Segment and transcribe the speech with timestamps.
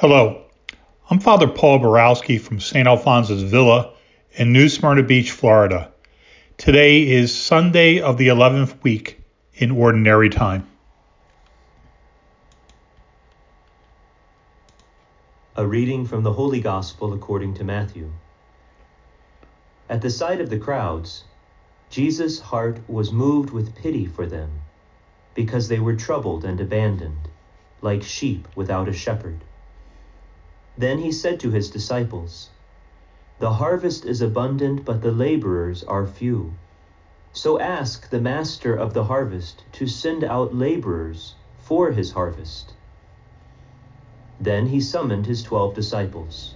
[0.00, 0.42] Hello,
[1.08, 2.86] I'm Father Paul Borowski from St.
[2.86, 3.94] Alphonsus Villa
[4.34, 5.90] in New Smyrna Beach, Florida.
[6.58, 9.18] Today is Sunday of the 11th week
[9.54, 10.68] in Ordinary Time.
[15.56, 18.12] A reading from the Holy Gospel according to Matthew.
[19.88, 21.24] At the sight of the crowds,
[21.88, 24.60] Jesus' heart was moved with pity for them,
[25.32, 27.30] because they were troubled and abandoned,
[27.80, 29.42] like sheep without a shepherd.
[30.78, 32.50] Then he said to his disciples,
[33.38, 36.52] The harvest is abundant, but the laborers are few.
[37.32, 42.74] So ask the master of the harvest to send out laborers for his harvest.
[44.38, 46.54] Then he summoned his twelve disciples,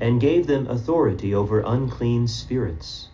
[0.00, 3.08] and gave them authority over unclean spirits,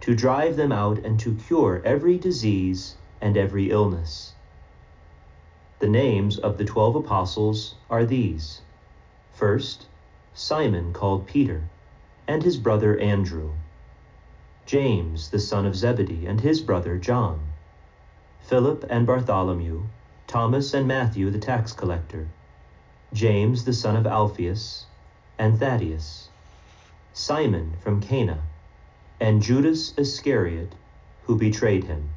[0.00, 4.32] to drive them out and to cure every disease and every illness.
[5.80, 8.62] The names of the twelve apostles are these
[9.44, 9.88] First,
[10.32, 11.68] Simon called Peter,
[12.26, 13.50] and his brother Andrew.
[14.64, 17.40] James the son of Zebedee, and his brother John.
[18.40, 19.82] Philip and Bartholomew,
[20.26, 22.28] Thomas and Matthew the tax collector.
[23.12, 24.86] James the son of Alphaeus,
[25.38, 26.30] and Thaddeus.
[27.12, 28.44] Simon from Cana,
[29.20, 30.74] and Judas Iscariot,
[31.24, 32.08] who betrayed him.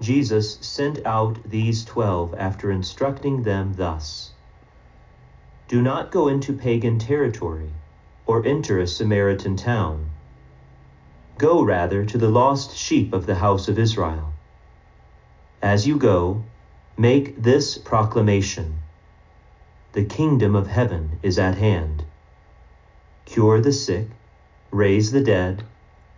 [0.00, 4.32] Jesus sent out these twelve after instructing them thus.
[5.70, 7.70] Do not go into pagan territory
[8.26, 10.10] or enter a Samaritan town.
[11.38, 14.32] Go rather to the lost sheep of the house of Israel.
[15.62, 16.42] As you go,
[16.98, 18.80] make this proclamation
[19.92, 22.02] The kingdom of heaven is at hand.
[23.24, 24.08] Cure the sick,
[24.72, 25.62] raise the dead,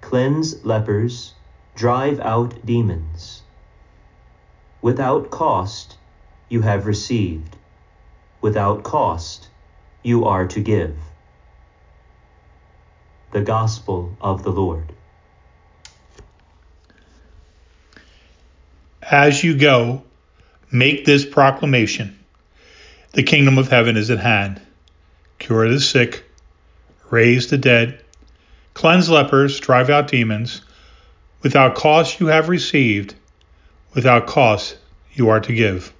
[0.01, 1.35] cleanse lepers,
[1.75, 3.43] drive out demons.
[4.81, 5.99] Without cost,
[6.49, 7.59] you have received
[8.43, 9.49] without cost
[10.03, 10.97] you are to give.
[13.31, 14.93] The Gospel of the Lord.
[19.01, 20.03] As you go,
[20.71, 22.19] make this proclamation
[23.13, 24.61] The kingdom of heaven is at hand.
[25.39, 26.25] Cure the sick,
[27.11, 28.03] raise the dead,
[28.75, 30.63] cleanse lepers, drive out demons.
[31.43, 33.15] Without cost you have received,
[33.95, 34.79] without cost
[35.13, 35.93] you are to give.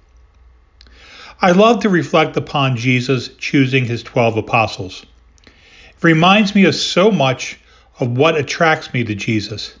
[1.43, 5.05] I love to reflect upon Jesus choosing his 12 apostles.
[5.45, 7.59] It reminds me of so much
[7.99, 9.77] of what attracts me to Jesus,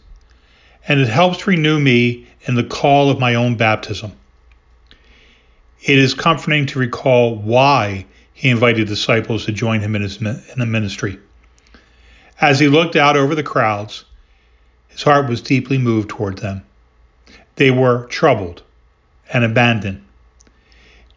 [0.89, 4.11] and it helps renew me in the call of my own baptism.
[5.83, 10.41] It is comforting to recall why he invited disciples to join him in his in
[10.57, 11.17] the ministry.
[12.41, 14.03] As he looked out over the crowds,
[14.89, 16.65] his heart was deeply moved toward them.
[17.55, 18.63] They were troubled
[19.31, 20.03] and abandoned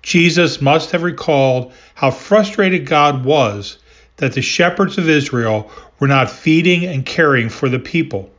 [0.06, 3.76] Jesus must have recalled how frustrated God was
[4.18, 5.68] that the shepherds of Israel
[5.98, 8.30] were not feeding and caring for the people,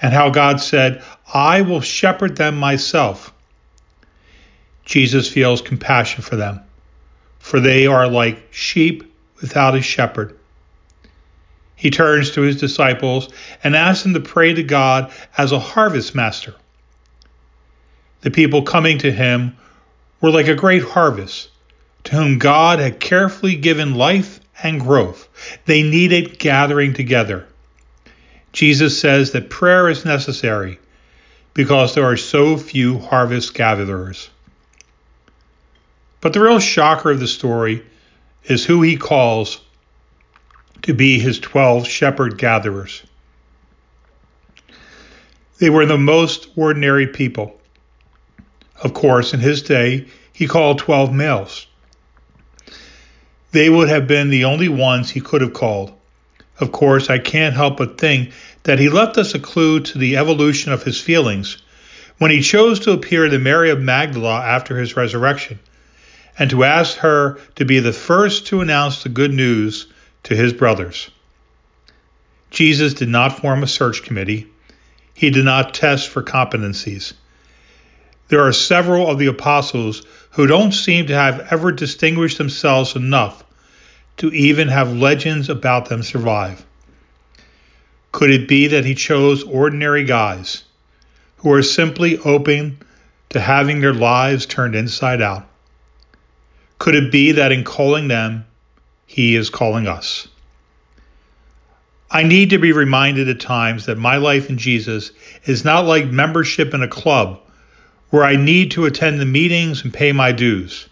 [0.00, 1.02] and how God said,
[1.34, 3.34] I will shepherd them myself.
[4.84, 6.60] Jesus feels compassion for them,
[7.40, 10.38] for they are like sheep without a shepherd.
[11.74, 13.28] He turns to his disciples
[13.64, 16.54] and asks them to pray to God as a harvest master.
[18.20, 19.56] The people coming to him
[20.20, 21.48] were like a great harvest,
[22.04, 25.28] to whom God had carefully given life and growth.
[25.66, 27.46] They needed gathering together.
[28.52, 30.78] Jesus says that prayer is necessary
[31.52, 34.30] because there are so few harvest gatherers.
[36.20, 37.84] But the real shocker of the story
[38.44, 39.60] is who he calls
[40.82, 43.02] to be his 12 shepherd gatherers.
[45.58, 47.58] They were the most ordinary people.
[48.82, 51.66] Of course, in his day, he called 12 males.
[53.52, 55.92] They would have been the only ones he could have called.
[56.60, 58.32] Of course, I can't help but think
[58.64, 61.58] that he left us a clue to the evolution of his feelings
[62.18, 65.58] when he chose to appear to Mary of Magdala after his resurrection
[66.38, 69.86] and to ask her to be the first to announce the good news
[70.24, 71.10] to his brothers.
[72.50, 74.46] Jesus did not form a search committee.
[75.14, 77.14] He did not test for competencies.
[78.28, 83.44] There are several of the apostles who don't seem to have ever distinguished themselves enough
[84.16, 86.64] to even have legends about them survive.
[88.12, 90.64] Could it be that he chose ordinary guys
[91.38, 92.78] who are simply open
[93.28, 95.46] to having their lives turned inside out?
[96.78, 98.46] Could it be that in calling them,
[99.06, 100.28] he is calling us?
[102.10, 105.12] I need to be reminded at times that my life in Jesus
[105.44, 107.40] is not like membership in a club
[108.10, 110.88] where I need to attend the meetings and pay my dues.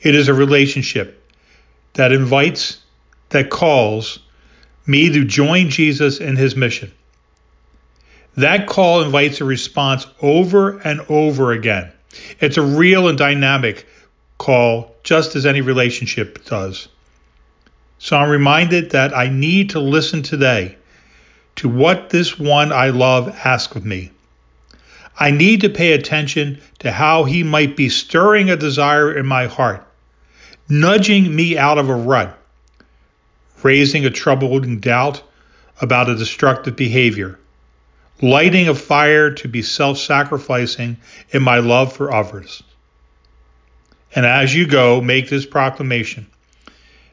[0.00, 1.16] It is a relationship
[1.94, 2.78] that invites,
[3.30, 4.18] that calls
[4.86, 6.90] me to join Jesus in his mission.
[8.36, 11.92] That call invites a response over and over again.
[12.40, 13.86] It's a real and dynamic
[14.38, 16.88] call, just as any relationship does.
[17.98, 20.76] So I'm reminded that I need to listen today
[21.56, 24.10] to what this one I love asks of me.
[25.20, 29.46] I need to pay attention to how he might be stirring a desire in my
[29.46, 29.86] heart,
[30.66, 32.36] nudging me out of a rut,
[33.62, 35.22] raising a troubling doubt
[35.82, 37.38] about a destructive behavior,
[38.22, 40.96] lighting a fire to be self sacrificing
[41.32, 42.62] in my love for others.
[44.14, 46.26] And as you go, make this proclamation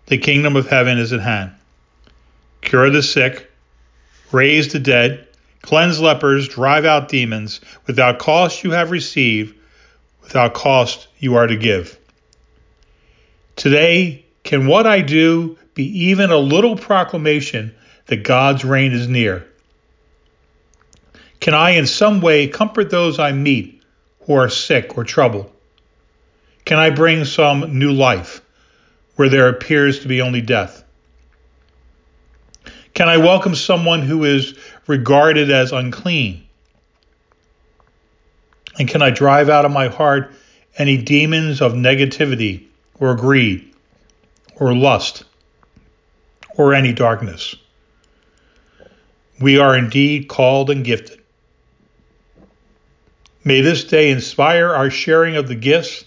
[0.06, 1.52] the kingdom of heaven is at hand.
[2.62, 3.52] Cure the sick,
[4.32, 5.27] raise the dead,
[5.68, 7.60] cleanse lepers, drive out demons.
[7.88, 9.54] Without cost you have received,
[10.22, 12.00] without cost you are to give.
[13.58, 17.76] Today, can what I do be even a little proclamation
[18.06, 19.46] that God's reign is near?
[21.42, 23.84] Can I in some way comfort those I meet
[24.22, 25.52] who are sick or troubled?
[26.64, 28.40] Can I bring some new life
[29.18, 30.86] where there appears to be only death?
[32.98, 34.58] Can I welcome someone who is
[34.88, 36.48] regarded as unclean?
[38.80, 40.34] And can I drive out of my heart
[40.80, 42.66] any demons of negativity
[43.00, 43.72] or greed
[44.56, 45.26] or lust
[46.56, 47.54] or any darkness?
[49.40, 51.22] We are indeed called and gifted.
[53.44, 56.04] May this day inspire our sharing of the gifts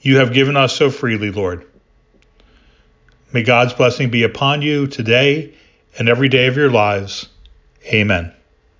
[0.00, 1.66] you have given us so freely, Lord.
[3.30, 5.52] May God's blessing be upon you today
[5.98, 7.28] and every day of your lives.
[7.86, 8.32] Amen.